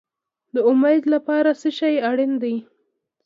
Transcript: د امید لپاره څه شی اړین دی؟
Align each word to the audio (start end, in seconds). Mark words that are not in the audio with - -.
د 0.53 0.55
امید 0.69 1.03
لپاره 1.13 1.49
څه 1.61 1.69
شی 1.79 1.95
اړین 2.09 2.31
دی؟ 2.43 2.55